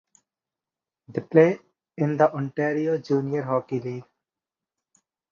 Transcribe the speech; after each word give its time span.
They 1.09 1.21
play 1.21 1.59
in 1.95 2.17
the 2.17 2.33
Ontario 2.33 2.97
Junior 2.97 3.43
Hockey 3.43 3.79
League. 3.79 4.05